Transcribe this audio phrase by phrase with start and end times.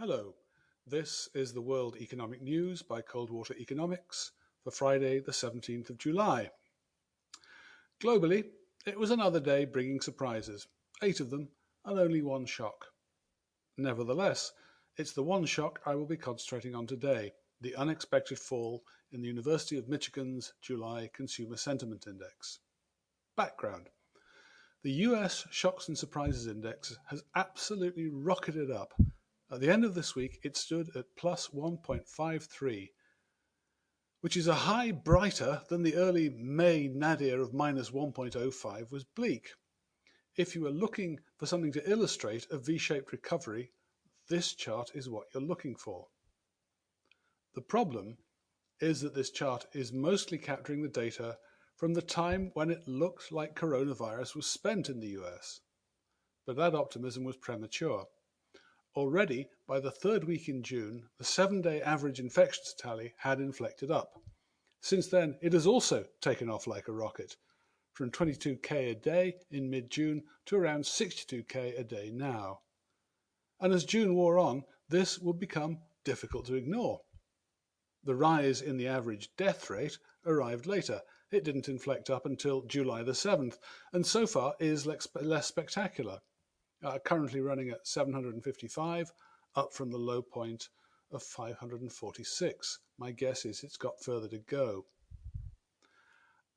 [0.00, 0.32] Hello,
[0.86, 4.32] this is the World Economic News by Coldwater Economics
[4.64, 6.50] for Friday, the 17th of July.
[8.02, 8.46] Globally,
[8.86, 10.66] it was another day bringing surprises,
[11.02, 11.50] eight of them,
[11.84, 12.86] and only one shock.
[13.76, 14.52] Nevertheless,
[14.96, 18.82] it's the one shock I will be concentrating on today the unexpected fall
[19.12, 22.60] in the University of Michigan's July Consumer Sentiment Index.
[23.36, 23.90] Background
[24.82, 28.94] The US Shocks and Surprises Index has absolutely rocketed up
[29.52, 32.90] at the end of this week, it stood at plus 1.53,
[34.20, 39.50] which is a high brighter than the early May nadir of minus 1.05 was bleak.
[40.36, 43.72] If you are looking for something to illustrate a V-shaped recovery,
[44.28, 46.06] this chart is what you're looking for.
[47.54, 48.18] The problem
[48.80, 51.38] is that this chart is mostly capturing the data
[51.74, 55.60] from the time when it looked like coronavirus was spent in the US.
[56.46, 58.06] But that optimism was premature.
[58.96, 64.20] Already, by the third week in June, the seven-day average infections tally had inflected up.
[64.80, 67.36] Since then, it has also taken off like a rocket,
[67.92, 72.62] from 22k a day in mid-June to around 62k a day now.
[73.60, 77.00] And as June wore on, this would become difficult to ignore.
[78.02, 81.00] The rise in the average death rate arrived later.
[81.30, 83.58] It didn't inflect up until July the 7th,
[83.92, 86.20] and so far is less spectacular
[86.82, 89.12] Uh, currently running at 755,
[89.54, 90.68] up from the low point
[91.12, 92.78] of 546.
[92.98, 94.86] My guess is it's got further to go.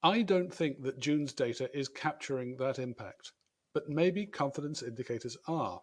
[0.02, 3.32] I don't think that June's data is capturing that impact,
[3.74, 5.82] but maybe confidence indicators are.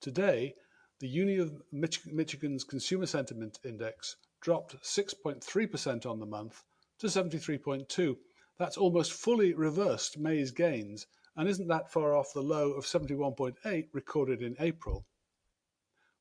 [0.00, 0.54] Today,
[1.00, 6.62] the Uni of Mich Michigan's Consumer Sentiment Index dropped 6.3% on the month
[6.98, 8.16] to 73.2.
[8.58, 13.88] That's almost fully reversed May's gains and isn't that far off the low of 71.8
[13.92, 15.06] recorded in April.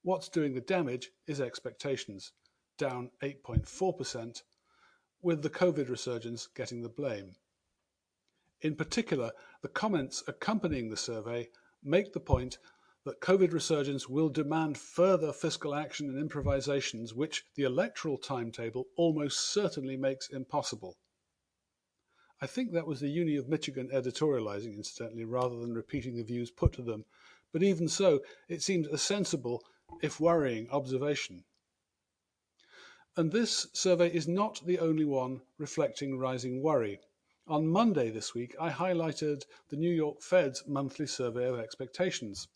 [0.02, 2.34] What's doing the damage is expectations,
[2.78, 4.42] down 8.4%,
[5.22, 7.36] with the COVID resurgence getting the blame.
[8.62, 9.32] In particular,
[9.62, 11.50] the comments accompanying the survey
[11.84, 12.58] make the point
[13.06, 19.52] that COVID resurgence will demand further fiscal action and improvisations which the electoral timetable almost
[19.52, 20.98] certainly makes impossible.
[22.44, 26.52] I think that was the Uni of Michigan editorializing, incidentally, rather than repeating the views
[26.52, 27.06] put to them.
[27.54, 29.64] But even so, it seems a sensible,
[30.02, 31.46] if worrying, observation.
[33.16, 37.00] And this survey is not the only one reflecting rising worry.
[37.48, 42.50] On Monday this week, I highlighted the New York Fed's monthly survey of expectations.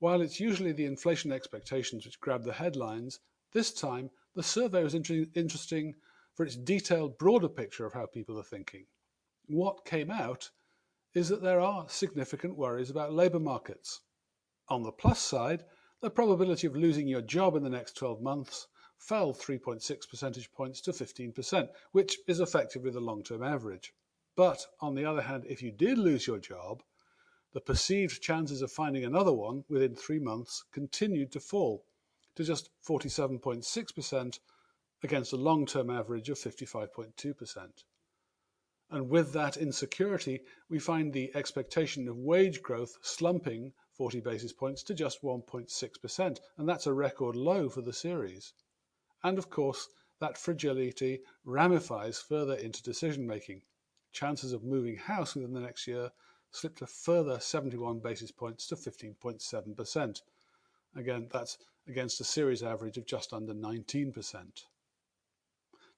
[0.00, 3.20] While it's usually the inflation expectations which grab the headlines,
[3.52, 5.94] this time the survey was inter interesting
[6.34, 8.84] for its detailed, broader picture of how people are thinking
[9.46, 10.50] what came out
[11.14, 14.00] is that there are significant worries about labour markets.
[14.68, 15.64] On the plus side,
[16.00, 18.66] the probability of losing your job in the next 12 months
[18.98, 23.94] fell 3.6 percentage points to 15%, which is effectively the long-term average.
[24.36, 26.82] But on the other hand, if you did lose your job,
[27.52, 31.86] the perceived chances of finding another one within three months continued to fall
[32.34, 34.38] to just 47.6%
[35.02, 37.84] against a long-term average of 55.2%.
[38.90, 44.82] And with that insecurity, we find the expectation of wage growth slumping 40 basis points
[44.84, 46.40] to just 1.6%.
[46.56, 48.52] And that's a record low for the series.
[49.24, 49.88] And of course,
[50.20, 53.62] that fragility ramifies further into decision making.
[54.12, 56.12] Chances of moving house within the next year
[56.50, 60.22] slipped a further 71 basis points to 15.7%.
[60.94, 61.58] Again, that's
[61.88, 64.64] against a series average of just under 19%.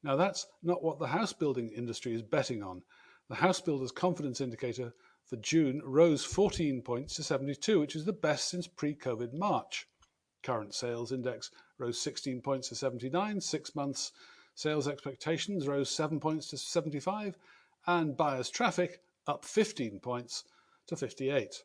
[0.02, 2.82] Now that's not what the house building industry is betting on.
[3.28, 4.94] The house builders confidence indicator
[5.24, 9.88] for June rose 14 points to 72, which is the best since pre-COVID March.
[10.42, 14.12] Current sales index rose 16 points to 79, six months
[14.54, 17.36] sales expectations rose 7 points to 75,
[17.86, 20.44] and buyers traffic up 15 points
[20.86, 21.64] to 58.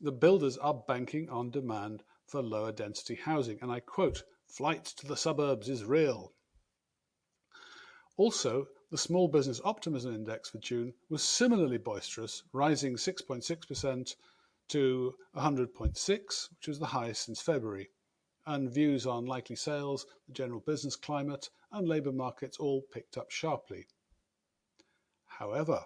[0.00, 5.06] The builders are banking on demand for lower density housing, and I quote, flight to
[5.06, 6.32] the suburbs is real.
[8.20, 14.14] Also, the Small Business Optimism Index for June was similarly boisterous, rising 6.6%
[14.68, 17.88] to 100.6, which was the highest since February.
[18.44, 23.30] And views on likely sales, the general business climate, and labour markets all picked up
[23.30, 23.86] sharply.
[25.24, 25.82] However,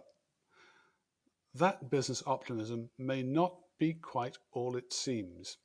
[1.55, 5.59] that business optimism may not be quite all it seems.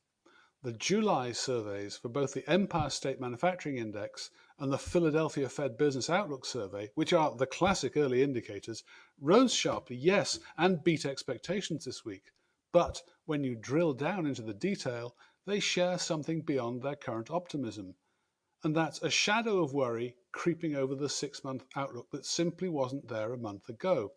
[0.62, 6.10] The July surveys for both the Empire State Manufacturing Index and the Philadelphia Fed Business
[6.10, 8.84] Outlook Survey, which are the classic early indicators,
[9.18, 12.24] rose sharply, yes, and beat expectations this week.
[12.72, 15.16] But when you drill down into the detail,
[15.46, 17.94] they share something beyond their current optimism,
[18.62, 23.08] and that's a shadow of worry creeping over the six month outlook that simply wasn't
[23.08, 24.12] there a month ago.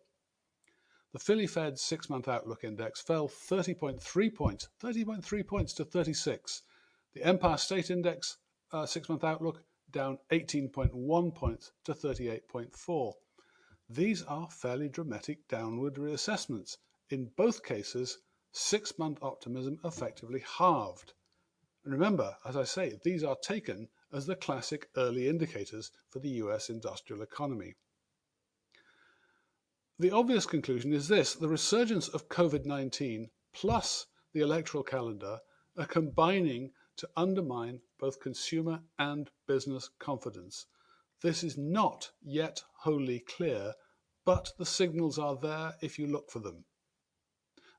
[1.14, 6.62] The Philly Fed six month outlook index fell 30.3 points, 30.3 points to 36.
[7.12, 8.38] The Empire State Index
[8.72, 9.62] uh, six month outlook
[9.92, 13.12] down 18.1 points to 38.4.
[13.88, 16.78] These are fairly dramatic downward reassessments.
[17.10, 18.18] In both cases,
[18.50, 21.12] six month optimism effectively halved.
[21.84, 26.30] And remember, as I say, these are taken as the classic early indicators for the
[26.42, 27.76] US industrial economy.
[29.96, 35.38] The obvious conclusion is this the resurgence of COVID 19 plus the electoral calendar
[35.76, 40.66] are combining to undermine both consumer and business confidence.
[41.22, 43.74] This is not yet wholly clear,
[44.24, 46.64] but the signals are there if you look for them.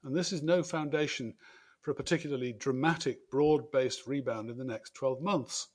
[0.02, 1.36] And this is no foundation
[1.82, 5.68] for a particularly dramatic, broad based rebound in the next 12 months.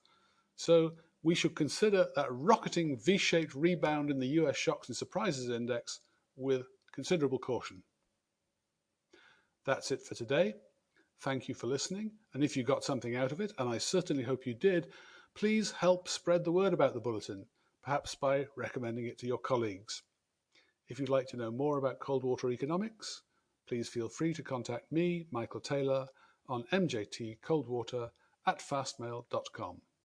[0.57, 5.51] So we should consider that rocketing V shaped rebound in the US shocks and surprises
[5.51, 6.01] index
[6.41, 7.83] with considerable caution.
[9.67, 10.55] That's it for today.
[11.21, 12.13] Thank you for listening.
[12.33, 14.89] And if you got something out of it, and I certainly hope you did,
[15.35, 17.47] please help spread the word about the bulletin,
[17.83, 20.03] perhaps by recommending it to your colleagues.
[20.89, 23.23] If you'd like to know more about Coldwater economics,
[23.69, 26.09] please feel free to contact me, Michael Taylor,
[26.49, 28.11] on mjtcoldwater
[28.47, 29.83] at fastmail.com.